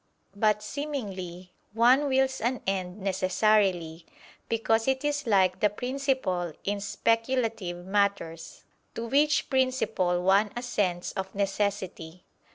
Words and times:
But, 0.35 0.63
seemingly, 0.63 1.53
one 1.73 2.07
wills 2.07 2.41
an 2.41 2.61
end 2.65 2.99
necessarily: 3.01 4.07
because 4.49 4.87
it 4.87 5.05
is 5.05 5.27
like 5.27 5.59
the 5.59 5.69
principle 5.69 6.53
in 6.63 6.79
speculative 6.81 7.85
matters, 7.85 8.63
to 8.95 9.05
which 9.05 9.51
principle 9.51 10.23
one 10.23 10.51
assents 10.55 11.11
of 11.11 11.35
necessity. 11.35 12.23